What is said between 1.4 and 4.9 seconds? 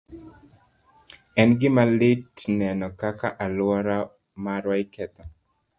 En gima lit neno kaka alwora marwa